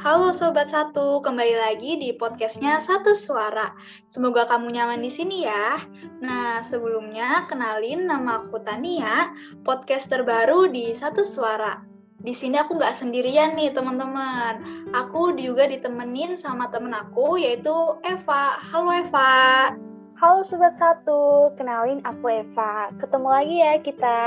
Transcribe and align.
Halo 0.00 0.32
Sobat 0.32 0.72
Satu, 0.72 1.20
kembali 1.20 1.60
lagi 1.60 2.00
di 2.00 2.16
podcastnya 2.16 2.80
Satu 2.80 3.12
Suara. 3.12 3.68
Semoga 4.08 4.48
kamu 4.48 4.72
nyaman 4.72 5.04
di 5.04 5.12
sini 5.12 5.44
ya. 5.44 5.76
Nah, 6.24 6.64
sebelumnya 6.64 7.44
kenalin 7.52 8.08
nama 8.08 8.40
aku 8.40 8.64
Tania, 8.64 9.28
podcast 9.60 10.08
terbaru 10.08 10.72
di 10.72 10.96
Satu 10.96 11.20
Suara. 11.20 11.84
Di 12.16 12.32
sini 12.32 12.56
aku 12.56 12.80
nggak 12.80 12.96
sendirian 12.96 13.52
nih 13.52 13.76
teman-teman. 13.76 14.64
Aku 14.96 15.36
juga 15.36 15.68
ditemenin 15.68 16.40
sama 16.40 16.72
temen 16.72 16.96
aku 16.96 17.36
yaitu 17.36 18.00
Eva. 18.00 18.56
Halo 18.72 18.96
Eva. 18.96 19.68
Halo 20.16 20.40
Sobat 20.48 20.80
Satu, 20.80 21.52
kenalin 21.60 22.00
aku 22.08 22.40
Eva. 22.40 22.88
Ketemu 22.96 23.28
lagi 23.28 23.56
ya 23.60 23.74
kita. 23.84 24.20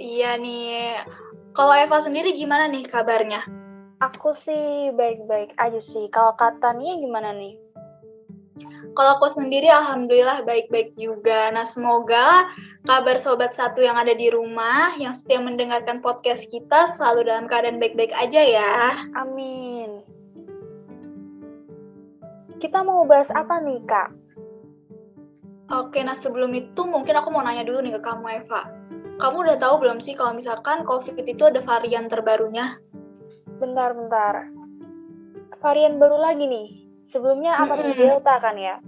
Iya 0.00 0.40
nih, 0.40 0.96
kalau 1.50 1.74
Eva 1.74 1.98
sendiri 1.98 2.30
gimana 2.30 2.70
nih 2.70 2.86
kabarnya? 2.86 3.42
Aku 4.00 4.32
sih 4.38 4.94
baik-baik 4.94 5.52
aja 5.58 5.82
sih. 5.82 6.06
Kalau 6.14 6.32
katanya 6.38 6.94
gimana 6.96 7.34
nih? 7.34 7.58
Kalau 8.94 9.18
aku 9.18 9.28
sendiri 9.28 9.66
alhamdulillah 9.66 10.46
baik-baik 10.46 10.94
juga. 10.94 11.50
Nah, 11.50 11.66
semoga 11.66 12.48
kabar 12.86 13.18
sobat 13.18 13.52
satu 13.52 13.82
yang 13.82 13.98
ada 13.98 14.14
di 14.14 14.30
rumah 14.30 14.94
yang 14.96 15.12
setia 15.12 15.42
mendengarkan 15.42 15.98
podcast 16.00 16.48
kita 16.48 16.86
selalu 16.96 17.26
dalam 17.28 17.44
keadaan 17.50 17.82
baik-baik 17.82 18.14
aja 18.16 18.40
ya. 18.40 18.74
Amin. 19.18 20.06
Kita 22.62 22.84
mau 22.84 23.04
bahas 23.04 23.32
apa 23.34 23.58
nih, 23.60 23.80
Kak? 23.84 24.08
Oke, 25.70 26.02
nah 26.02 26.14
sebelum 26.14 26.50
itu 26.54 26.82
mungkin 26.86 27.14
aku 27.14 27.30
mau 27.30 27.46
nanya 27.46 27.62
dulu 27.62 27.78
nih 27.84 27.94
ke 27.94 28.00
kamu 28.02 28.42
Eva 28.42 28.79
kamu 29.20 29.36
udah 29.44 29.56
tahu 29.60 29.74
belum 29.84 30.00
sih 30.00 30.16
kalau 30.16 30.32
misalkan 30.32 30.82
COVID 30.88 31.20
itu 31.28 31.42
ada 31.44 31.60
varian 31.60 32.08
terbarunya? 32.08 32.72
Bentar-bentar. 33.60 34.48
Varian 35.60 36.00
baru 36.00 36.16
lagi 36.16 36.48
nih. 36.48 36.68
Sebelumnya 37.04 37.60
apa 37.60 37.76
mm 37.76 37.84
-hmm. 37.84 38.00
Delta 38.00 38.34
kan 38.40 38.56
ya? 38.56 38.80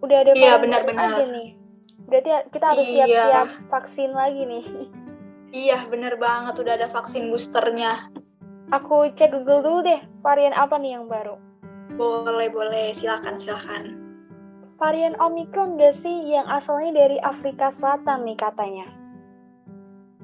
Udah 0.00 0.24
ada 0.24 0.32
Iya, 0.32 0.56
benar-benar. 0.56 1.20
nih. 1.28 1.58
Berarti 2.08 2.30
kita 2.56 2.66
harus 2.72 2.86
iya. 2.88 3.04
siap-siap 3.04 3.48
iya. 3.52 3.68
vaksin 3.68 4.10
lagi 4.16 4.42
nih. 4.48 4.64
Iya, 5.52 5.78
bener 5.92 6.16
banget. 6.16 6.56
Udah 6.56 6.74
ada 6.80 6.88
vaksin 6.88 7.28
boosternya. 7.28 7.92
Aku 8.72 9.12
cek 9.12 9.32
Google 9.32 9.64
dulu 9.64 9.78
deh, 9.84 10.00
varian 10.24 10.56
apa 10.56 10.76
nih 10.80 10.96
yang 10.96 11.08
baru? 11.08 11.36
Boleh, 11.96 12.48
boleh. 12.48 12.92
Silakan, 12.96 13.36
silakan. 13.36 13.96
Varian 14.78 15.18
Omicron 15.18 15.74
gak 15.74 15.98
sih 15.98 16.30
yang 16.30 16.46
asalnya 16.46 17.02
dari 17.04 17.18
Afrika 17.18 17.74
Selatan 17.74 18.22
nih 18.28 18.38
katanya? 18.38 18.86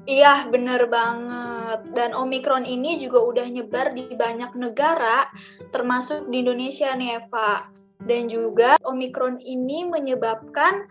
Iya, 0.05 0.45
bener 0.53 0.85
banget. 0.85 1.81
Dan 1.97 2.13
Omikron 2.13 2.61
ini 2.61 3.01
juga 3.01 3.25
udah 3.25 3.45
nyebar 3.49 3.97
di 3.97 4.05
banyak 4.13 4.53
negara, 4.53 5.25
termasuk 5.73 6.29
di 6.29 6.45
Indonesia 6.45 6.93
nih 6.93 7.25
Eva. 7.25 7.65
Dan 8.05 8.29
juga 8.29 8.77
Omikron 8.85 9.41
ini 9.41 9.81
menyebabkan 9.89 10.85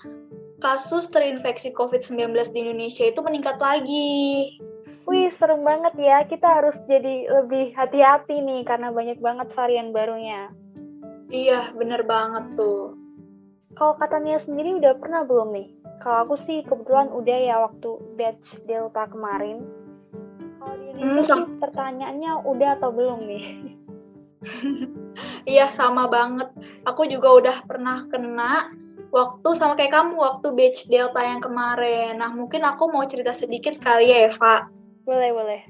kasus 0.59 1.07
terinfeksi 1.15 1.71
COVID-19 1.71 2.35
di 2.51 2.59
Indonesia 2.67 3.07
itu 3.07 3.23
meningkat 3.23 3.63
lagi. 3.63 4.59
Wih, 5.07 5.31
serem 5.31 5.63
banget 5.63 5.95
ya. 5.95 6.27
Kita 6.27 6.51
harus 6.51 6.75
jadi 6.91 7.31
lebih 7.31 7.71
hati-hati 7.79 8.43
nih, 8.43 8.67
karena 8.67 8.91
banyak 8.91 9.23
banget 9.23 9.47
varian 9.55 9.95
barunya. 9.95 10.51
Iya, 11.31 11.71
bener 11.79 12.03
banget 12.03 12.59
tuh. 12.59 12.99
Kalau 13.79 13.95
katanya 13.95 14.43
sendiri 14.43 14.79
udah 14.83 14.99
pernah 14.99 15.23
belum 15.23 15.55
nih 15.55 15.84
kalau 16.05 16.29
aku 16.29 16.37
sih 16.37 16.61
kebetulan 16.69 17.09
udah 17.09 17.39
ya 17.41 17.57
waktu 17.65 17.97
batch 18.21 18.61
Delta 18.69 19.09
kemarin. 19.09 19.65
Kalau 20.61 20.77
hmm, 20.77 21.65
pertanyaannya 21.65 22.45
udah 22.45 22.71
atau 22.77 22.93
belum 22.93 23.25
nih? 23.25 23.45
Iya 25.45 25.71
sama 25.71 26.11
banget. 26.11 26.51
Aku 26.85 27.07
juga 27.09 27.33
udah 27.37 27.57
pernah 27.65 28.05
kena 28.11 28.73
waktu 29.15 29.49
sama 29.55 29.79
kayak 29.79 29.93
kamu 29.93 30.19
waktu 30.21 30.53
batch 30.53 30.91
Delta 30.91 31.21
yang 31.23 31.41
kemarin. 31.41 32.21
Nah 32.21 32.35
mungkin 32.35 32.65
aku 32.65 32.91
mau 32.93 33.05
cerita 33.09 33.33
sedikit 33.33 33.81
kali 33.81 34.11
ya 34.11 34.29
Eva. 34.29 34.69
Boleh 35.05 35.31
boleh. 35.33 35.61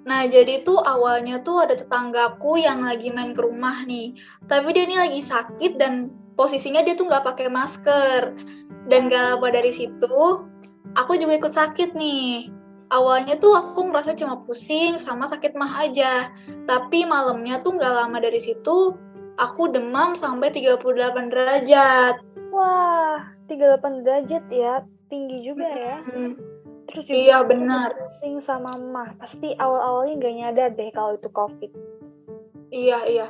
Nah, 0.00 0.24
jadi 0.26 0.64
tuh 0.64 0.80
awalnya 0.80 1.44
tuh 1.44 1.62
ada 1.62 1.76
tetanggaku 1.76 2.56
yang 2.56 2.82
lagi 2.82 3.12
main 3.12 3.36
ke 3.36 3.44
rumah 3.44 3.84
nih. 3.84 4.16
Tapi 4.48 4.72
dia 4.72 4.88
ini 4.88 4.96
lagi 4.96 5.20
sakit 5.20 5.76
dan 5.76 6.08
posisinya 6.34 6.82
dia 6.84 6.98
tuh 6.98 7.06
nggak 7.08 7.26
pakai 7.26 7.48
masker. 7.50 8.34
Dan 8.88 9.06
gak 9.06 9.36
lama 9.36 9.48
dari 9.54 9.70
situ, 9.70 10.18
aku 10.98 11.12
juga 11.20 11.38
ikut 11.38 11.52
sakit 11.54 11.94
nih. 11.94 12.50
Awalnya 12.90 13.38
tuh 13.38 13.54
aku 13.54 13.86
ngerasa 13.86 14.18
cuma 14.18 14.42
pusing 14.42 14.98
sama 14.98 15.30
sakit 15.30 15.54
mah 15.54 15.86
aja. 15.86 16.32
Tapi 16.66 17.06
malamnya 17.06 17.62
tuh 17.62 17.78
gak 17.78 17.92
lama 17.92 18.18
dari 18.18 18.42
situ, 18.42 18.98
aku 19.38 19.70
demam 19.70 20.18
sampai 20.18 20.50
38 20.50 21.30
derajat. 21.30 22.18
Wah, 22.50 23.30
38 23.46 24.02
derajat 24.02 24.44
ya. 24.50 24.82
Tinggi 25.06 25.46
juga 25.46 25.70
ya. 25.70 26.02
Hmm. 26.02 26.34
Terus 26.90 27.06
juga 27.06 27.14
iya, 27.14 27.38
benar. 27.46 27.94
Pusing 27.94 28.42
sama 28.42 28.74
mah. 28.90 29.14
Pasti 29.22 29.54
awal-awalnya 29.54 30.18
gak 30.18 30.34
nyadar 30.34 30.68
deh 30.74 30.90
kalau 30.90 31.14
itu 31.14 31.30
COVID. 31.30 31.70
Iya, 32.74 32.98
iya. 33.06 33.26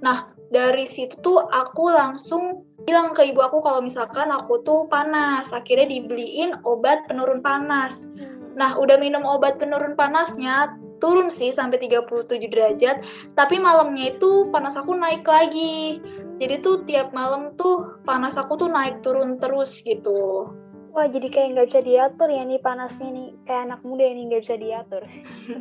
Nah, 0.00 0.32
dari 0.52 0.84
situ 0.84 1.16
tuh 1.24 1.40
aku 1.48 1.88
langsung 1.88 2.68
bilang 2.84 3.16
ke 3.16 3.32
ibu 3.32 3.40
aku 3.40 3.64
kalau 3.64 3.80
misalkan 3.80 4.28
aku 4.28 4.60
tuh 4.62 4.84
panas 4.92 5.50
akhirnya 5.50 5.88
dibeliin 5.88 6.52
obat 6.68 7.02
penurun 7.08 7.40
panas 7.40 8.04
hmm. 8.04 8.54
nah 8.54 8.76
udah 8.76 9.00
minum 9.00 9.24
obat 9.24 9.56
penurun 9.56 9.96
panasnya 9.96 10.68
turun 11.00 11.32
sih 11.32 11.50
sampai 11.50 11.80
37 11.82 12.28
derajat 12.52 13.02
tapi 13.34 13.58
malamnya 13.58 14.14
itu 14.14 14.46
panas 14.52 14.76
aku 14.78 14.94
naik 14.94 15.24
lagi 15.24 15.98
jadi 16.36 16.60
tuh 16.60 16.84
tiap 16.84 17.10
malam 17.16 17.56
tuh 17.56 17.98
panas 18.04 18.36
aku 18.36 18.60
tuh 18.60 18.70
naik 18.70 19.00
turun 19.00 19.40
terus 19.40 19.82
gitu 19.82 20.52
Wah 20.92 21.08
jadi 21.08 21.32
kayak 21.32 21.48
nggak 21.56 21.68
bisa 21.72 21.80
diatur 21.88 22.28
ya 22.28 22.44
nih 22.44 22.60
panasnya 22.60 23.08
nih 23.08 23.28
kayak 23.48 23.64
anak 23.64 23.80
muda 23.80 24.04
ini 24.04 24.28
nggak 24.28 24.44
bisa 24.44 24.56
diatur. 24.60 25.02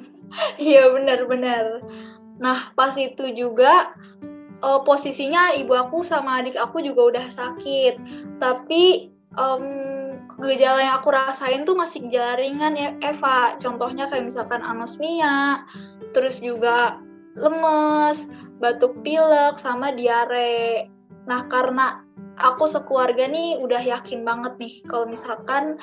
Iya 0.60 0.92
benar-benar. 0.92 1.88
Nah 2.44 2.76
pas 2.76 2.92
itu 3.00 3.32
juga 3.32 3.96
uh, 4.62 4.82
posisinya 4.86 5.54
ibu 5.58 5.74
aku 5.74 6.06
sama 6.06 6.42
adik 6.42 6.58
aku 6.58 6.82
juga 6.82 7.18
udah 7.18 7.26
sakit. 7.28 7.98
Tapi 8.38 9.12
um, 9.38 9.66
gejala 10.42 10.80
yang 10.82 10.96
aku 11.02 11.14
rasain 11.14 11.66
tuh 11.68 11.78
masih 11.78 12.08
gejala 12.08 12.40
ringan 12.40 12.74
ya 12.78 12.96
Eva. 13.06 13.58
Contohnya 13.62 14.08
kayak 14.10 14.32
misalkan 14.32 14.62
anosmia 14.62 15.66
terus 16.12 16.44
juga 16.44 17.00
lemes 17.38 18.28
batuk 18.62 18.98
pilek 19.02 19.58
sama 19.58 19.94
diare. 19.94 20.90
Nah 21.26 21.46
karena 21.50 22.02
aku 22.42 22.66
sekeluarga 22.70 23.30
nih 23.30 23.62
udah 23.62 23.82
yakin 23.82 24.26
banget 24.26 24.54
nih 24.58 24.74
kalau 24.90 25.10
misalkan 25.10 25.78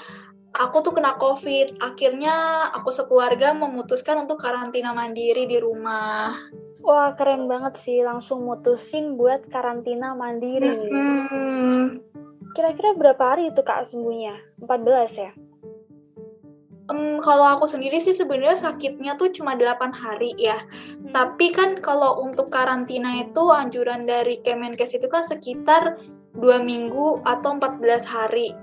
aku 0.59 0.83
tuh 0.83 0.97
kena 0.97 1.15
covid 1.21 1.71
akhirnya 1.79 2.69
aku 2.75 2.91
sekeluarga 2.91 3.55
memutuskan 3.55 4.27
untuk 4.27 4.43
karantina 4.43 4.91
mandiri 4.91 5.47
di 5.47 5.59
rumah 5.61 6.35
Wah, 6.83 7.15
keren 7.19 7.51
banget 7.51 7.75
sih. 7.83 7.99
Langsung 8.07 8.47
mutusin 8.47 9.19
buat 9.19 9.47
karantina 9.51 10.15
mandiri. 10.15 10.79
Hmm. 10.87 12.01
Kira-kira 12.55 12.95
berapa 12.95 13.23
hari 13.23 13.51
itu 13.51 13.61
Kak 13.63 13.91
sembuhnya? 13.91 14.35
14 14.63 15.15
ya? 15.15 15.33
Um, 16.89 17.21
kalau 17.21 17.61
aku 17.61 17.69
sendiri 17.69 18.01
sih 18.01 18.17
sebenarnya 18.17 18.57
sakitnya 18.57 19.13
tuh 19.21 19.29
cuma 19.35 19.59
8 19.59 19.93
hari 19.93 20.33
ya. 20.39 20.63
Hmm. 20.63 21.13
Tapi 21.13 21.53
kan 21.53 21.83
kalau 21.85 22.23
untuk 22.25 22.49
karantina 22.49 23.21
itu 23.21 23.43
anjuran 23.53 24.09
dari 24.09 24.41
Kemenkes 24.41 24.97
itu 24.97 25.07
kan 25.11 25.27
sekitar 25.27 25.99
2 26.39 26.63
minggu 26.63 27.21
atau 27.27 27.59
14 27.59 28.07
hari. 28.07 28.55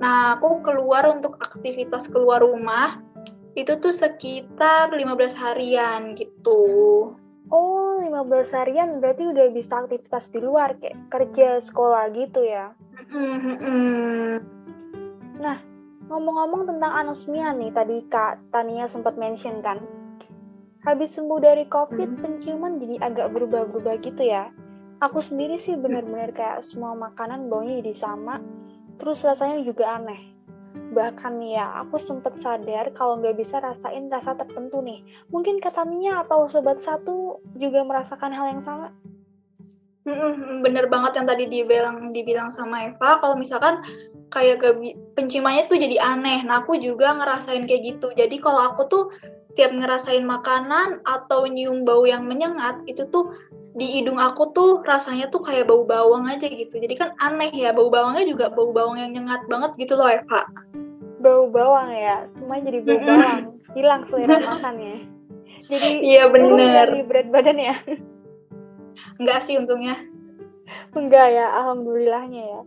Nah, 0.00 0.36
aku 0.36 0.64
keluar 0.64 1.04
untuk 1.08 1.36
aktivitas 1.40 2.08
keluar 2.08 2.40
rumah 2.40 2.98
itu 3.58 3.76
tuh 3.78 3.92
sekitar 3.92 4.94
15 4.94 5.34
harian 5.36 6.16
gitu. 6.16 7.12
Oh, 7.48 7.96
15 8.04 8.52
harian 8.52 9.00
berarti 9.00 9.24
udah 9.24 9.48
bisa 9.48 9.80
aktivitas 9.80 10.28
di 10.28 10.44
luar 10.44 10.76
kayak 10.76 11.08
kerja, 11.08 11.64
sekolah 11.64 12.12
gitu 12.12 12.44
ya. 12.44 12.76
Nah, 15.40 15.58
ngomong-ngomong 16.12 16.68
tentang 16.68 16.92
anosmia 16.92 17.56
nih, 17.56 17.72
tadi 17.72 18.04
Kak 18.12 18.52
Tania 18.52 18.84
sempat 18.84 19.16
mention 19.16 19.64
kan. 19.64 19.80
Habis 20.84 21.16
sembuh 21.16 21.40
dari 21.40 21.64
COVID, 21.68 22.20
penciuman 22.20 22.80
jadi 22.80 23.08
agak 23.08 23.32
berubah-berubah 23.32 24.00
gitu 24.04 24.20
ya. 24.24 24.52
Aku 25.00 25.24
sendiri 25.24 25.56
sih 25.56 25.80
benar-benar 25.80 26.36
kayak 26.36 26.60
semua 26.60 26.92
makanan 26.92 27.48
baunya 27.48 27.80
jadi 27.80 27.96
sama, 27.96 28.36
terus 29.00 29.24
rasanya 29.24 29.64
juga 29.64 29.96
aneh. 29.96 30.39
Bahkan 30.90 31.38
ya, 31.46 31.86
aku 31.86 32.02
sempat 32.02 32.34
sadar 32.42 32.90
kalau 32.98 33.22
nggak 33.22 33.38
bisa 33.38 33.62
rasain 33.62 34.10
rasa 34.10 34.34
tertentu 34.34 34.82
nih. 34.82 35.06
Mungkin 35.30 35.62
katanya 35.62 36.26
atau 36.26 36.50
sobat 36.50 36.82
satu 36.82 37.38
juga 37.54 37.86
merasakan 37.86 38.34
hal 38.34 38.58
yang 38.58 38.62
sama. 38.62 38.90
Bener 40.66 40.90
banget 40.90 41.22
yang 41.22 41.28
tadi 41.30 41.44
dibilang 41.46 42.10
dibilang 42.10 42.50
sama 42.50 42.90
Eva, 42.90 43.22
kalau 43.22 43.38
misalkan 43.38 43.78
kayak 44.34 44.62
penciumannya 45.14 45.70
tuh 45.70 45.78
jadi 45.78 46.02
aneh. 46.02 46.42
Nah 46.42 46.66
aku 46.66 46.74
juga 46.82 47.14
ngerasain 47.14 47.70
kayak 47.70 47.82
gitu. 47.94 48.10
Jadi 48.18 48.42
kalau 48.42 48.74
aku 48.74 48.82
tuh 48.90 49.04
tiap 49.54 49.70
ngerasain 49.70 50.26
makanan 50.26 51.02
atau 51.06 51.46
nyium 51.46 51.86
bau 51.86 52.02
yang 52.02 52.26
menyengat 52.26 52.82
itu 52.90 53.06
tuh 53.14 53.30
di 53.78 53.86
hidung 53.86 54.18
aku 54.18 54.50
tuh 54.50 54.82
rasanya 54.82 55.30
tuh 55.30 55.46
kayak 55.46 55.70
bau 55.70 55.86
bawang 55.86 56.26
aja 56.26 56.50
gitu. 56.50 56.74
Jadi 56.82 56.94
kan 56.98 57.14
aneh 57.22 57.54
ya, 57.54 57.70
bau 57.70 57.86
bawangnya 57.86 58.26
juga 58.26 58.50
bau 58.50 58.74
bawang 58.74 58.98
yang 58.98 59.14
nyengat 59.14 59.46
banget 59.46 59.70
gitu 59.78 59.94
loh 59.94 60.10
Eva. 60.10 60.42
Bau 61.20 61.52
bawang 61.52 61.92
ya, 61.92 62.24
semuanya 62.32 62.72
jadi 62.72 62.78
bau 62.80 62.98
bawang. 62.98 63.40
Hilang 63.76 64.02
selera 64.08 64.40
makannya. 64.56 64.96
Jadi 65.70 65.88
Iya 66.02 66.32
bener. 66.32 66.58
dari 66.58 67.00
berat 67.06 67.28
badan 67.30 67.58
ya. 67.60 67.76
Enggak 69.20 69.40
sih 69.44 69.54
untungnya. 69.54 69.94
Enggak 70.96 71.30
ya, 71.30 71.46
alhamdulillahnya 71.62 72.42
ya. 72.42 72.60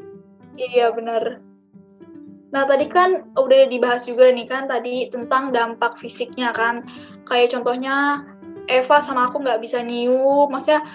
Iya 0.56 0.88
bener. 0.96 1.44
Nah 2.54 2.64
tadi 2.70 2.86
kan 2.86 3.34
udah 3.34 3.66
dibahas 3.66 4.06
juga 4.06 4.30
nih 4.30 4.46
kan 4.46 4.70
tadi 4.70 5.10
tentang 5.10 5.50
dampak 5.52 5.98
fisiknya 5.98 6.54
kan. 6.54 6.86
Kayak 7.26 7.58
contohnya 7.58 8.22
Eva 8.70 9.02
sama 9.04 9.28
aku 9.28 9.44
nggak 9.44 9.60
bisa 9.60 9.82
nyium, 9.84 10.48
maksudnya 10.48 10.86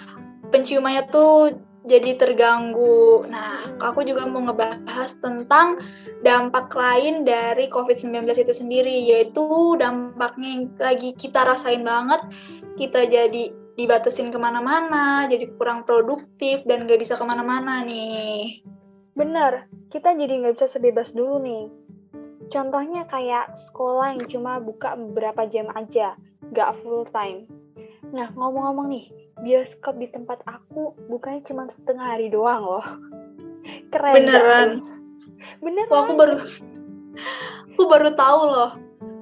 penciumannya 0.49 1.05
tuh 1.13 1.53
jadi 1.89 2.13
terganggu. 2.13 3.25
Nah, 3.25 3.65
aku 3.81 4.05
juga 4.05 4.29
mau 4.29 4.45
ngebahas 4.45 5.17
tentang 5.17 5.81
dampak 6.21 6.69
lain 6.77 7.25
dari 7.25 7.65
COVID-19 7.73 8.29
itu 8.29 8.53
sendiri, 8.53 8.93
yaitu 8.93 9.73
dampaknya 9.81 10.49
yang 10.53 10.63
lagi 10.77 11.17
kita 11.17 11.41
rasain 11.41 11.81
banget, 11.81 12.21
kita 12.77 13.09
jadi 13.09 13.49
dibatasin 13.73 14.29
ke 14.29 14.37
mana-mana, 14.37 15.25
jadi 15.25 15.49
kurang 15.57 15.87
produktif, 15.89 16.61
dan 16.69 16.85
nggak 16.85 17.01
bisa 17.01 17.17
ke 17.17 17.25
mana-mana 17.25 17.81
nih. 17.81 18.61
Bener, 19.17 19.65
kita 19.89 20.13
jadi 20.13 20.45
nggak 20.45 20.61
bisa 20.61 20.67
sebebas 20.69 21.11
dulu 21.11 21.41
nih. 21.41 21.65
Contohnya 22.53 23.05
kayak 23.09 23.57
sekolah 23.69 24.15
yang 24.15 24.25
cuma 24.29 24.61
buka 24.61 24.93
beberapa 24.95 25.47
jam 25.49 25.71
aja, 25.73 26.13
nggak 26.53 26.81
full 26.81 27.07
time. 27.09 27.49
Nah, 28.09 28.31
ngomong-ngomong 28.33 28.89
nih, 28.89 29.05
bioskop 29.41 29.95
di 29.97 30.07
tempat 30.11 30.43
aku 30.45 30.95
bukannya 31.07 31.41
cuma 31.47 31.67
setengah 31.71 32.17
hari 32.17 32.27
doang 32.31 32.63
loh. 32.63 32.85
Keren. 33.91 34.13
Beneran. 34.15 34.69
gak? 34.83 34.97
Beneran. 35.63 35.89
Wah, 35.91 35.99
aku 36.05 36.13
baru 36.15 36.37
aku 37.73 37.83
baru 37.87 38.09
tahu 38.15 38.41
loh. 38.49 38.71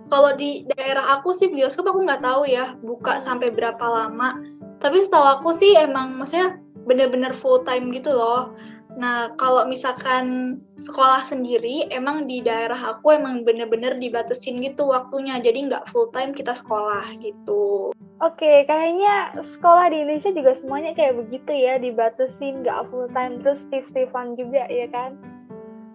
Kalau 0.08 0.32
di 0.40 0.64
daerah 0.76 1.20
aku 1.20 1.36
sih 1.36 1.52
bioskop 1.52 1.92
aku 1.92 2.08
nggak 2.08 2.24
tahu 2.24 2.48
ya 2.48 2.80
buka 2.80 3.20
sampai 3.20 3.52
berapa 3.52 3.82
lama. 3.84 4.40
Tapi 4.80 5.04
setahu 5.04 5.42
aku 5.42 5.50
sih 5.52 5.76
emang 5.76 6.16
maksudnya 6.16 6.62
bener-bener 6.88 7.36
full 7.36 7.62
time 7.68 7.92
gitu 7.92 8.14
loh. 8.16 8.56
Nah, 8.98 9.30
kalau 9.38 9.70
misalkan 9.70 10.58
sekolah 10.82 11.22
sendiri, 11.22 11.86
emang 11.94 12.26
di 12.26 12.42
daerah 12.42 12.98
aku 12.98 13.14
emang 13.14 13.46
bener-bener 13.46 13.94
dibatasin 14.02 14.58
gitu 14.66 14.90
waktunya. 14.90 15.38
Jadi 15.38 15.70
nggak 15.70 15.94
full 15.94 16.10
time 16.10 16.34
kita 16.34 16.58
sekolah 16.58 17.06
gitu. 17.22 17.94
Oke, 18.26 18.66
kayaknya 18.66 19.38
sekolah 19.38 19.94
di 19.94 20.02
Indonesia 20.02 20.34
juga 20.34 20.58
semuanya 20.58 20.98
kayak 20.98 21.22
begitu 21.22 21.52
ya, 21.54 21.78
dibatasin 21.78 22.66
nggak 22.66 22.90
full 22.90 23.06
time 23.14 23.38
terus 23.46 23.62
shift-shiftan 23.70 24.34
juga 24.34 24.66
ya 24.66 24.90
kan? 24.90 25.14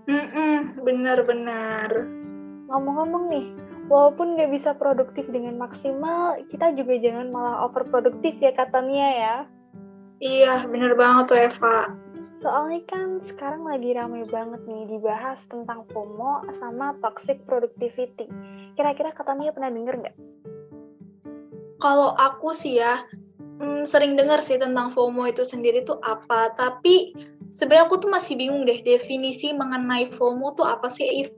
Mm-mm, 0.06 0.78
bener-bener. 0.86 2.06
Ngomong-ngomong 2.70 3.24
nih, 3.34 3.46
walaupun 3.90 4.38
nggak 4.38 4.54
bisa 4.54 4.78
produktif 4.78 5.26
dengan 5.26 5.58
maksimal, 5.58 6.38
kita 6.54 6.70
juga 6.78 7.02
jangan 7.02 7.34
malah 7.34 7.66
overproduktif 7.66 8.38
ya 8.38 8.54
katanya 8.54 9.08
ya. 9.10 9.36
Iya, 10.22 10.62
bener 10.70 10.94
banget 10.94 11.24
tuh 11.26 11.38
Eva. 11.42 12.01
Soalnya 12.42 12.82
kan 12.90 13.22
sekarang 13.22 13.62
lagi 13.62 13.94
rame 13.94 14.26
banget 14.26 14.66
nih 14.66 14.90
dibahas 14.90 15.38
tentang 15.46 15.86
FOMO 15.94 16.42
sama 16.58 16.98
toxic 16.98 17.38
productivity. 17.46 18.26
Kira-kira 18.74 19.14
katanya 19.14 19.54
pernah 19.54 19.70
denger 19.70 19.94
nggak? 20.02 20.16
Kalau 21.78 22.18
aku 22.18 22.50
sih 22.50 22.82
ya, 22.82 23.06
hmm, 23.62 23.86
sering 23.86 24.18
dengar 24.18 24.42
sih 24.42 24.58
tentang 24.58 24.90
FOMO 24.90 25.30
itu 25.30 25.46
sendiri 25.46 25.86
tuh 25.86 26.02
apa. 26.02 26.50
Tapi 26.58 27.14
sebenarnya 27.54 27.86
aku 27.86 28.02
tuh 28.02 28.10
masih 28.10 28.34
bingung 28.34 28.66
deh 28.66 28.82
definisi 28.82 29.54
mengenai 29.54 30.10
FOMO 30.10 30.58
tuh 30.58 30.66
apa 30.66 30.90
sih, 30.90 31.06
If? 31.22 31.30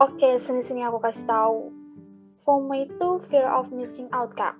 Oke, 0.00 0.40
sini-sini 0.40 0.80
aku 0.80 0.96
kasih 1.04 1.24
tahu. 1.28 1.68
FOMO 2.48 2.72
itu 2.88 3.20
fear 3.28 3.44
of 3.52 3.68
missing 3.68 4.08
out, 4.16 4.32
Kak. 4.32 4.56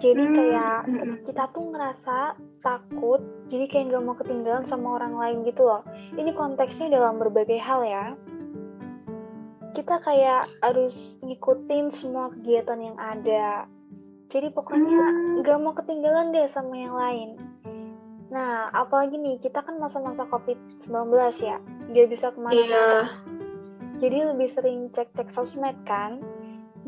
Jadi 0.00 0.24
Hmm, 0.24 0.32
kayak 0.32 0.88
mm-mm. 0.88 1.20
kita 1.28 1.52
tuh 1.52 1.68
ngerasa 1.68 2.32
takut, 2.60 3.20
jadi 3.48 3.66
kayak 3.68 3.84
nggak 3.92 4.04
mau 4.04 4.16
ketinggalan 4.16 4.64
sama 4.64 5.00
orang 5.00 5.16
lain 5.16 5.38
gitu 5.48 5.64
loh. 5.64 5.82
Ini 6.16 6.32
konteksnya 6.36 6.92
dalam 6.92 7.16
berbagai 7.16 7.58
hal 7.60 7.80
ya. 7.84 8.06
Kita 9.72 10.02
kayak 10.02 10.48
harus 10.60 10.94
ngikutin 11.24 11.88
semua 11.92 12.28
kegiatan 12.32 12.80
yang 12.80 12.98
ada. 13.00 13.64
Jadi 14.30 14.52
pokoknya 14.54 15.00
Hmm. 15.00 15.42
nggak 15.42 15.58
mau 15.58 15.74
ketinggalan 15.74 16.30
deh 16.30 16.46
sama 16.46 16.74
yang 16.78 16.94
lain. 16.94 17.30
Nah, 18.30 18.70
apalagi 18.70 19.18
nih, 19.18 19.42
kita 19.42 19.58
kan 19.58 19.74
masa-masa 19.82 20.22
COVID-19 20.30 21.34
ya, 21.42 21.58
nggak 21.90 22.08
bisa 22.14 22.30
ke 22.30 22.38
mana-mana. 22.38 22.62
Iya. 22.62 22.86
Jadi 23.98 24.18
lebih 24.22 24.48
sering 24.48 24.80
cek-cek 24.94 25.34
sosmed 25.34 25.74
kan. 25.82 26.22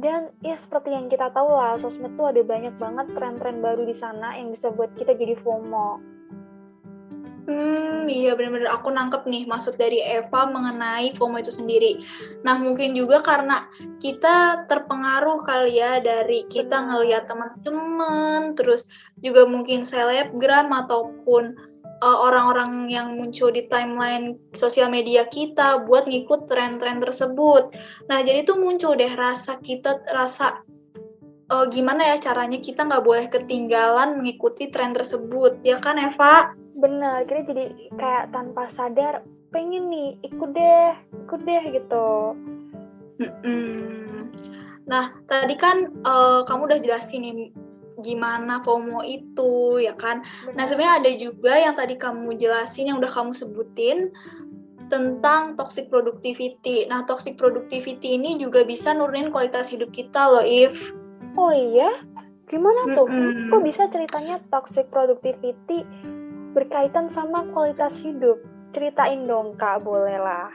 Dan 0.00 0.32
ya 0.40 0.56
seperti 0.56 0.88
yang 0.92 1.12
kita 1.12 1.28
tahu 1.36 1.52
lah, 1.52 1.76
sosmed 1.76 2.16
tuh 2.16 2.32
ada 2.32 2.40
banyak 2.40 2.72
banget 2.80 3.12
tren-tren 3.12 3.60
baru 3.60 3.84
di 3.84 3.92
sana 3.92 4.36
yang 4.40 4.48
bisa 4.48 4.72
buat 4.72 4.88
kita 4.96 5.12
jadi 5.12 5.36
FOMO. 5.44 6.12
Hmm, 7.42 8.06
iya 8.06 8.38
bener-bener 8.38 8.70
aku 8.70 8.94
nangkep 8.94 9.26
nih 9.26 9.50
maksud 9.50 9.74
dari 9.74 9.98
Eva 9.98 10.46
mengenai 10.46 11.10
FOMO 11.18 11.42
itu 11.42 11.50
sendiri. 11.50 11.98
Nah, 12.46 12.54
mungkin 12.54 12.94
juga 12.94 13.18
karena 13.18 13.66
kita 13.98 14.62
terpengaruh 14.70 15.42
kali 15.42 15.82
ya 15.82 15.98
dari 15.98 16.46
kita 16.46 16.70
Benar. 16.70 16.86
ngelihat 16.86 17.24
teman-teman, 17.26 18.54
terus 18.54 18.86
juga 19.18 19.42
mungkin 19.42 19.82
selebgram 19.82 20.70
ataupun 20.70 21.58
uh, 22.02 22.18
orang-orang 22.26 22.90
yang 22.90 23.14
muncul 23.14 23.54
di 23.54 23.64
timeline 23.70 24.36
sosial 24.52 24.90
media 24.90 25.24
kita 25.30 25.86
buat 25.86 26.10
ngikut 26.10 26.50
tren-tren 26.50 26.98
tersebut. 26.98 27.70
Nah, 28.10 28.18
jadi 28.20 28.42
tuh 28.42 28.58
muncul 28.58 28.98
deh 28.98 29.14
rasa 29.14 29.62
kita 29.62 30.02
rasa 30.10 30.66
uh, 31.54 31.64
gimana 31.70 32.12
ya 32.12 32.16
caranya 32.18 32.58
kita 32.58 32.82
nggak 32.82 33.06
boleh 33.06 33.30
ketinggalan 33.30 34.18
mengikuti 34.18 34.68
tren 34.68 34.90
tersebut, 34.90 35.62
ya 35.62 35.78
kan 35.78 35.96
Eva? 35.96 36.50
Bener, 36.76 37.22
kita 37.30 37.54
jadi 37.54 37.64
kayak 37.94 38.34
tanpa 38.34 38.66
sadar 38.74 39.22
pengen 39.54 39.92
nih 39.92 40.18
ikut 40.26 40.50
deh, 40.50 40.92
ikut 41.28 41.40
deh 41.46 41.64
gitu. 41.70 42.08
Mm-mm. 43.22 44.32
Nah, 44.88 45.14
tadi 45.30 45.54
kan 45.54 45.86
eh, 45.92 46.40
kamu 46.42 46.66
udah 46.66 46.80
jelasin 46.82 47.22
nih 47.22 47.54
gimana 48.02 48.58
FOMO 48.60 49.00
itu, 49.06 49.80
ya 49.80 49.94
kan? 49.94 50.26
Nah, 50.52 50.66
sebenarnya 50.66 50.94
ada 51.00 51.12
juga 51.16 51.54
yang 51.56 51.74
tadi 51.78 51.94
kamu 51.96 52.36
jelasin, 52.36 52.90
yang 52.90 52.98
udah 52.98 53.10
kamu 53.10 53.32
sebutin 53.32 54.10
tentang 54.92 55.56
toxic 55.56 55.88
productivity. 55.88 56.84
Nah, 56.90 57.06
toxic 57.08 57.40
productivity 57.40 58.20
ini 58.20 58.36
juga 58.36 58.66
bisa 58.66 58.92
nurunin 58.92 59.32
kualitas 59.32 59.72
hidup 59.72 59.88
kita 59.94 60.20
loh, 60.20 60.44
If. 60.44 60.92
Oh 61.38 61.48
iya? 61.48 62.04
Gimana 62.52 62.92
tuh? 62.92 63.08
Mm-mm. 63.08 63.48
Kok 63.48 63.62
bisa 63.64 63.88
ceritanya 63.88 64.36
toxic 64.52 64.84
productivity 64.92 65.88
berkaitan 66.52 67.08
sama 67.08 67.48
kualitas 67.56 67.96
hidup? 68.04 68.36
Ceritain 68.76 69.24
dong 69.24 69.56
kak, 69.56 69.80
boleh 69.80 70.20
lah. 70.20 70.52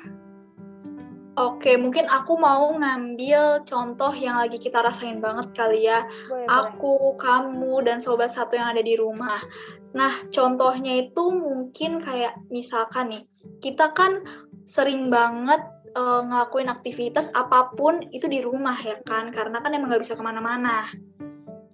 Oke, 1.37 1.77
mungkin 1.77 2.09
aku 2.09 2.33
mau 2.41 2.73
ngambil 2.73 3.61
contoh 3.61 4.09
yang 4.17 4.41
lagi 4.41 4.57
kita 4.57 4.81
rasain 4.81 5.21
banget 5.21 5.53
kali 5.53 5.85
ya. 5.85 6.01
Boleh, 6.25 6.49
boleh. 6.49 6.49
aku, 6.49 6.95
kamu, 7.13 7.73
dan 7.85 8.01
sobat 8.01 8.33
satu 8.33 8.57
yang 8.57 8.73
ada 8.73 8.81
di 8.81 8.97
rumah. 8.97 9.37
Nah, 9.93 10.09
contohnya 10.33 10.97
itu 10.97 11.29
mungkin 11.29 12.01
kayak 12.01 12.41
misalkan 12.49 13.13
nih, 13.13 13.23
kita 13.61 13.93
kan 13.93 14.25
sering 14.65 15.13
banget 15.13 15.61
eh, 15.93 16.21
ngelakuin 16.25 16.73
aktivitas 16.73 17.29
apa 17.37 17.69
pun 17.77 18.01
itu 18.09 18.25
di 18.25 18.41
rumah 18.41 18.75
ya 18.81 18.97
kan, 19.05 19.29
karena 19.29 19.61
kan 19.61 19.77
emang 19.77 19.93
nggak 19.93 20.09
bisa 20.09 20.17
ke 20.17 20.23
mana-mana. 20.25 20.89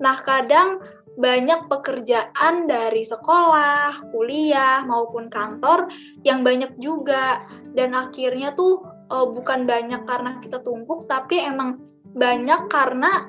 Nah, 0.04 0.18
kadang 0.28 0.84
banyak 1.16 1.72
pekerjaan 1.72 2.68
dari 2.68 3.08
sekolah, 3.08 4.12
kuliah, 4.12 4.84
maupun 4.84 5.32
kantor 5.32 5.88
yang 6.28 6.44
banyak 6.44 6.76
juga. 6.84 7.48
Dan 7.74 7.96
akhirnya 7.96 8.54
tuh 8.54 8.93
eh, 9.10 9.28
bukan 9.28 9.66
banyak 9.68 10.04
karena 10.06 10.40
kita 10.40 10.62
tumpuk, 10.62 11.10
tapi 11.10 11.42
emang 11.42 11.82
banyak 12.14 12.70
karena 12.70 13.28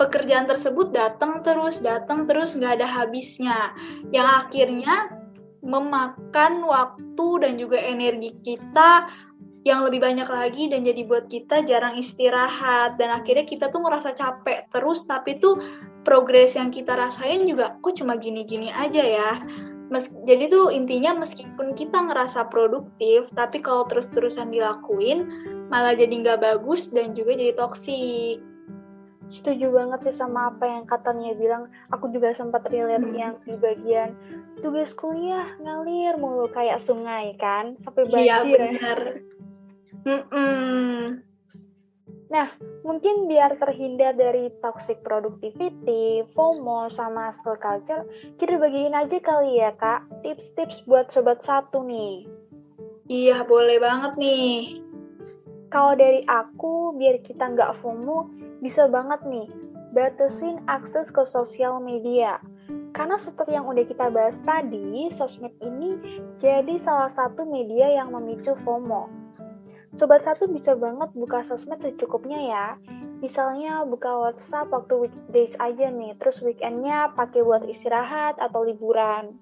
pekerjaan 0.00 0.48
tersebut 0.48 0.90
datang 0.90 1.44
terus, 1.44 1.82
datang 1.82 2.24
terus, 2.26 2.54
nggak 2.58 2.82
ada 2.82 2.88
habisnya. 2.88 3.74
Yang 4.10 4.28
akhirnya 4.46 4.94
memakan 5.62 6.66
waktu 6.66 7.28
dan 7.38 7.54
juga 7.54 7.78
energi 7.78 8.34
kita 8.42 9.06
yang 9.62 9.86
lebih 9.86 10.02
banyak 10.02 10.26
lagi 10.26 10.66
dan 10.66 10.82
jadi 10.82 11.06
buat 11.06 11.30
kita 11.30 11.62
jarang 11.62 11.94
istirahat 11.94 12.98
dan 12.98 13.14
akhirnya 13.14 13.46
kita 13.46 13.70
tuh 13.70 13.86
ngerasa 13.86 14.10
capek 14.10 14.66
terus 14.74 15.06
tapi 15.06 15.38
tuh 15.38 15.54
progres 16.02 16.58
yang 16.58 16.74
kita 16.74 16.98
rasain 16.98 17.46
juga 17.46 17.78
kok 17.78 17.94
cuma 17.94 18.18
gini-gini 18.18 18.74
aja 18.74 19.02
ya 19.06 19.32
Mes 19.92 20.08
jadi 20.24 20.48
tuh 20.48 20.72
intinya 20.72 21.12
meskipun 21.20 21.76
kita 21.76 22.00
ngerasa 22.08 22.48
produktif 22.48 23.28
tapi 23.36 23.60
kalau 23.60 23.84
terus-terusan 23.84 24.48
dilakuin 24.48 25.28
malah 25.68 25.92
jadi 25.92 26.08
nggak 26.10 26.40
bagus 26.40 26.88
dan 26.88 27.12
juga 27.12 27.36
jadi 27.36 27.52
toksik 27.52 28.40
setuju 29.32 29.72
banget 29.72 30.04
sih 30.04 30.14
sama 30.20 30.52
apa 30.52 30.68
yang 30.68 30.84
katanya 30.84 31.32
bilang. 31.32 31.64
Aku 31.88 32.12
juga 32.12 32.36
sempat 32.36 32.68
relate 32.68 33.00
Hmm. 33.08 33.16
yang 33.16 33.34
di 33.48 33.56
bagian 33.56 34.12
tugas 34.60 34.92
kuliah 34.92 35.48
ngalir 35.56 36.20
mulu 36.20 36.52
kayak 36.52 36.76
sungai 36.76 37.32
kan, 37.40 37.80
sampai 37.80 38.04
Iya 38.12 38.44
banjir. 38.44 38.60
benar. 38.60 39.00
Mm-mm. 42.32 42.48
Mungkin 42.82 43.28
biar 43.28 43.60
terhindar 43.60 44.16
dari 44.16 44.48
toxic 44.64 45.04
productivity, 45.04 46.24
FOMO, 46.32 46.88
sama 46.90 47.30
hustle 47.30 47.60
culture, 47.60 48.02
kita 48.40 48.58
bagiin 48.58 48.96
aja 48.96 49.20
kali 49.20 49.60
ya 49.60 49.70
kak 49.76 50.08
tips-tips 50.24 50.82
buat 50.88 51.12
sobat 51.12 51.44
satu 51.44 51.84
nih. 51.84 52.26
Iya 53.12 53.44
boleh 53.44 53.78
banget 53.78 54.16
nih. 54.16 54.82
Kalau 55.68 55.92
dari 55.94 56.24
aku, 56.24 56.96
biar 56.96 57.20
kita 57.22 57.52
nggak 57.52 57.84
FOMO, 57.84 58.32
bisa 58.64 58.88
banget 58.88 59.20
nih 59.28 59.46
batasin 59.92 60.58
akses 60.66 61.12
ke 61.12 61.22
sosial 61.28 61.78
media. 61.78 62.40
Karena 62.92 63.16
seperti 63.16 63.56
yang 63.56 63.68
udah 63.68 63.84
kita 63.84 64.08
bahas 64.12 64.36
tadi, 64.44 65.08
sosmed 65.12 65.52
ini 65.64 65.96
jadi 66.40 66.80
salah 66.80 67.12
satu 67.12 67.44
media 67.44 67.88
yang 68.00 68.12
memicu 68.12 68.56
FOMO. 68.64 69.21
Sobat 69.92 70.24
satu 70.24 70.48
bisa 70.48 70.72
banget 70.72 71.12
buka 71.12 71.44
sosmed 71.44 71.80
secukupnya 71.84 72.40
ya. 72.40 72.66
Misalnya 73.20 73.84
buka 73.84 74.08
WhatsApp 74.08 74.72
waktu 74.72 75.06
weekdays 75.06 75.54
aja 75.60 75.92
nih, 75.92 76.16
terus 76.18 76.42
weekendnya 76.42 77.12
pakai 77.14 77.44
buat 77.44 77.62
istirahat 77.68 78.40
atau 78.40 78.66
liburan. 78.66 79.36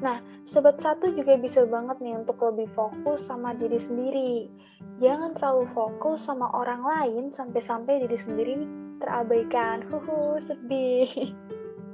Nah, 0.00 0.20
sobat 0.48 0.80
satu 0.80 1.12
juga 1.12 1.36
bisa 1.36 1.64
banget 1.68 2.00
nih 2.00 2.16
untuk 2.16 2.40
lebih 2.40 2.68
fokus 2.72 3.20
sama 3.28 3.52
diri 3.56 3.76
sendiri. 3.76 4.48
Jangan 5.00 5.36
terlalu 5.36 5.68
fokus 5.76 6.24
sama 6.24 6.48
orang 6.56 6.80
lain 6.84 7.24
sampai-sampai 7.28 8.04
diri 8.04 8.18
sendiri 8.20 8.56
terabaikan. 9.00 9.84
Huhu, 9.88 10.40
sedih. 10.44 11.08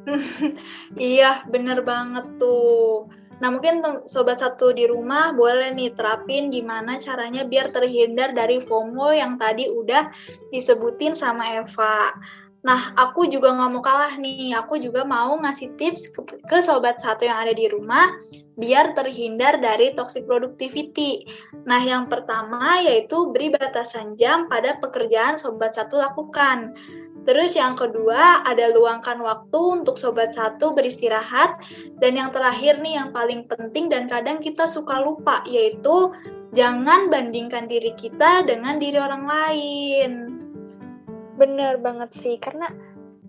Iya, 0.95 1.43
bener 1.51 1.83
banget 1.83 2.39
tuh. 2.39 3.11
Nah, 3.37 3.53
mungkin 3.53 3.85
sobat 4.09 4.41
satu 4.41 4.73
di 4.73 4.89
rumah 4.89 5.37
boleh 5.37 5.77
nih 5.77 5.93
terapin 5.93 6.49
gimana 6.49 6.97
caranya 6.97 7.45
biar 7.45 7.69
terhindar 7.69 8.33
dari 8.33 8.61
FOMO 8.65 9.13
yang 9.13 9.37
tadi 9.37 9.69
udah 9.69 10.09
disebutin 10.49 11.13
sama 11.13 11.61
Eva. 11.61 12.17
Nah, 12.67 12.97
aku 12.99 13.31
juga 13.31 13.55
nggak 13.55 13.71
mau 13.71 13.85
kalah 13.85 14.19
nih. 14.19 14.57
Aku 14.59 14.81
juga 14.83 15.07
mau 15.07 15.39
ngasih 15.39 15.79
tips 15.79 16.11
ke, 16.11 16.21
ke 16.51 16.59
sobat 16.59 16.99
satu 16.99 17.23
yang 17.23 17.39
ada 17.47 17.55
di 17.55 17.71
rumah 17.71 18.11
biar 18.59 18.91
terhindar 18.99 19.63
dari 19.63 19.95
toxic 19.95 20.27
productivity. 20.27 21.23
Nah, 21.63 21.79
yang 21.79 22.11
pertama 22.11 22.83
yaitu 22.83 23.31
beri 23.31 23.55
batasan 23.55 24.19
jam 24.19 24.51
pada 24.51 24.83
pekerjaan 24.83 25.39
sobat 25.39 25.79
satu 25.79 26.03
lakukan. 26.03 26.75
Terus 27.27 27.59
yang 27.59 27.75
kedua, 27.75 28.47
ada 28.47 28.71
luangkan 28.71 29.19
waktu 29.19 29.83
untuk 29.83 29.99
sobat 29.99 30.33
satu 30.33 30.73
beristirahat. 30.73 31.59
Dan 31.99 32.15
yang 32.15 32.31
terakhir 32.31 32.79
nih 32.79 33.03
yang 33.03 33.11
paling 33.11 33.51
penting 33.51 33.91
dan 33.91 34.07
kadang 34.07 34.39
kita 34.39 34.71
suka 34.71 35.03
lupa, 35.03 35.43
yaitu 35.51 36.15
jangan 36.55 37.11
bandingkan 37.11 37.67
diri 37.67 37.91
kita 37.99 38.47
dengan 38.47 38.79
diri 38.79 38.97
orang 39.03 39.27
lain. 39.27 40.11
Bener 41.35 41.83
banget 41.83 42.15
sih, 42.15 42.39
karena 42.39 42.71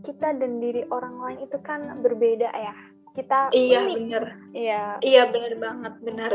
kita 0.05 0.37
dan 0.37 0.61
diri 0.61 0.85
orang 0.93 1.17
lain 1.17 1.39
itu 1.43 1.57
kan 1.65 1.99
berbeda 2.05 2.53
ya. 2.53 2.75
Kita 3.17 3.49
Iya, 3.49 3.89
unik. 3.89 3.95
bener. 3.97 4.23
Iya. 4.53 4.83
Iya, 5.01 5.21
bener 5.33 5.53
banget, 5.57 5.93
bener. 6.05 6.33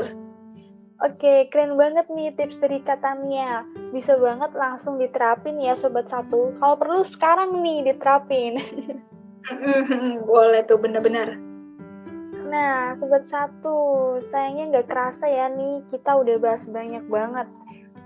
Oke, 1.02 1.50
keren 1.50 1.75
banget 1.75 2.06
nih 2.14 2.30
tips 2.30 2.62
dari 2.62 2.78
Katania. 2.78 3.66
Bisa 3.90 4.14
banget 4.14 4.54
langsung 4.54 5.02
diterapin 5.02 5.59
ya 5.59 5.75
Sobat 5.75 6.06
Satu. 6.06 6.54
Kalau 6.62 6.78
perlu 6.78 7.02
sekarang 7.02 7.59
nih 7.59 7.90
diterapin. 7.90 8.62
Boleh 10.30 10.62
tuh, 10.62 10.78
bener-bener. 10.78 11.42
Nah, 12.47 12.94
Sobat 12.94 13.26
Satu, 13.26 14.14
sayangnya 14.23 14.78
nggak 14.78 14.87
kerasa 14.87 15.26
ya 15.26 15.50
nih, 15.50 15.82
kita 15.90 16.14
udah 16.14 16.38
bahas 16.38 16.62
banyak 16.71 17.02
banget. 17.11 17.50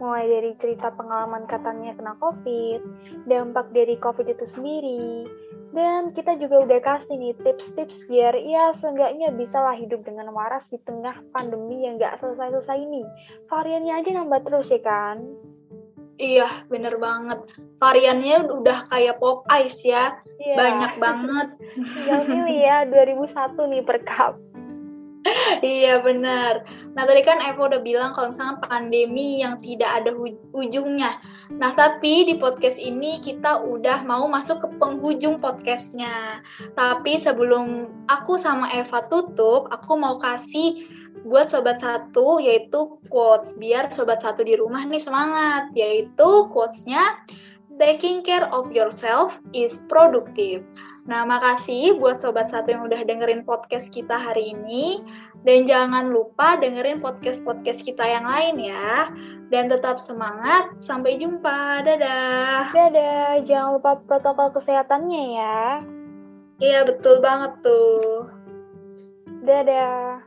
Mulai 0.00 0.24
dari 0.32 0.52
cerita 0.56 0.88
pengalaman 0.88 1.44
katanya 1.44 1.92
kena 2.00 2.16
COVID, 2.16 2.80
dampak 3.28 3.76
dari 3.76 4.00
COVID 4.00 4.24
itu 4.24 4.48
sendiri, 4.48 5.28
dan 5.74 6.14
kita 6.14 6.38
juga 6.38 6.62
udah 6.62 6.80
kasih 6.82 7.18
nih 7.18 7.34
tips-tips 7.42 8.06
biar 8.06 8.38
ya 8.38 8.70
seenggaknya 8.78 9.34
bisa 9.34 9.58
lah 9.58 9.74
hidup 9.74 10.06
dengan 10.06 10.30
waras 10.30 10.70
di 10.70 10.78
tengah 10.86 11.18
pandemi 11.34 11.86
yang 11.86 11.98
nggak 11.98 12.22
selesai-selesai 12.22 12.78
ini. 12.78 13.02
Variannya 13.50 13.94
aja 13.98 14.10
nambah 14.14 14.40
terus 14.46 14.70
ya 14.70 14.80
kan? 14.82 15.22
Iya, 16.16 16.48
bener 16.72 16.96
banget. 16.96 17.44
Variannya 17.76 18.48
udah 18.48 18.88
kayak 18.88 19.20
pop 19.20 19.44
ice 19.52 19.84
ya, 19.84 20.16
Iya. 20.40 20.56
banyak 20.56 20.92
banget. 20.96 21.48
Tinggal 21.76 22.20
pilih 22.24 22.56
ya 22.56 22.76
2001 22.88 23.68
nih 23.68 23.82
per 23.84 23.98
cup. 24.08 24.34
Iya 25.66 26.06
benar. 26.06 26.62
Nah 26.96 27.04
tadi 27.04 27.20
kan 27.20 27.44
Eva 27.44 27.68
udah 27.68 27.84
bilang 27.84 28.16
kalau 28.16 28.32
misalnya 28.32 28.56
pandemi 28.64 29.44
yang 29.44 29.60
tidak 29.60 29.92
ada 29.92 30.16
ujungnya. 30.56 31.20
Nah 31.52 31.76
tapi 31.76 32.24
di 32.24 32.40
podcast 32.40 32.80
ini 32.80 33.20
kita 33.20 33.60
udah 33.60 34.00
mau 34.08 34.24
masuk 34.24 34.64
ke 34.64 34.68
penghujung 34.80 35.36
podcastnya. 35.36 36.40
Tapi 36.72 37.20
sebelum 37.20 37.92
aku 38.08 38.40
sama 38.40 38.72
Eva 38.72 39.04
tutup, 39.12 39.68
aku 39.68 39.92
mau 40.00 40.16
kasih 40.16 40.88
buat 41.28 41.52
sobat 41.52 41.84
satu 41.84 42.40
yaitu 42.40 42.96
quotes 43.12 43.52
biar 43.60 43.92
sobat 43.92 44.24
satu 44.24 44.40
di 44.40 44.56
rumah 44.56 44.88
nih 44.88 45.04
semangat. 45.04 45.68
Yaitu 45.76 46.48
quotesnya 46.48 47.20
taking 47.76 48.24
care 48.24 48.48
of 48.56 48.72
yourself 48.72 49.36
is 49.52 49.84
productive. 49.92 50.64
Nah, 51.06 51.22
makasih 51.22 51.94
buat 52.02 52.18
sobat 52.18 52.50
satu 52.50 52.74
yang 52.74 52.82
udah 52.82 53.06
dengerin 53.06 53.46
podcast 53.46 53.94
kita 53.94 54.18
hari 54.18 54.58
ini. 54.58 54.98
Dan 55.46 55.62
jangan 55.62 56.10
lupa 56.10 56.58
dengerin 56.58 56.98
podcast-podcast 56.98 57.86
kita 57.86 58.02
yang 58.02 58.26
lain 58.26 58.58
ya. 58.66 59.14
Dan 59.46 59.70
tetap 59.70 60.02
semangat. 60.02 60.74
Sampai 60.82 61.14
jumpa. 61.14 61.86
Dadah. 61.86 62.74
Dadah, 62.74 63.46
jangan 63.46 63.78
lupa 63.78 64.02
protokol 64.10 64.50
kesehatannya 64.58 65.24
ya. 65.38 65.62
Iya, 66.58 66.82
betul 66.82 67.22
banget 67.22 67.54
tuh. 67.62 68.26
Dadah. 69.46 70.25